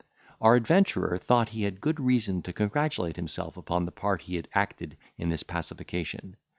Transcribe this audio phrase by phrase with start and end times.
[0.41, 4.47] Our adventurer thought he had good reason to congratulate himself upon the part he had
[4.51, 6.37] acted in this pacification.